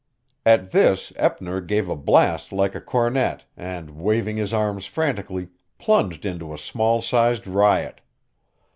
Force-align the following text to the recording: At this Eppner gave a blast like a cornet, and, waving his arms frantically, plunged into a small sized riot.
At 0.47 0.71
this 0.71 1.13
Eppner 1.15 1.61
gave 1.61 1.87
a 1.87 1.95
blast 1.95 2.51
like 2.51 2.73
a 2.73 2.81
cornet, 2.81 3.45
and, 3.55 3.91
waving 3.91 4.35
his 4.37 4.51
arms 4.51 4.87
frantically, 4.87 5.49
plunged 5.77 6.25
into 6.25 6.55
a 6.55 6.57
small 6.57 7.03
sized 7.03 7.45
riot. 7.45 8.01